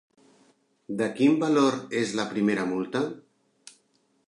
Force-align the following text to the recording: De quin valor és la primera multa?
De 1.01 1.09
quin 1.19 1.35
valor 1.43 1.77
és 2.01 2.15
la 2.21 2.27
primera 2.33 2.67
multa? 2.73 3.05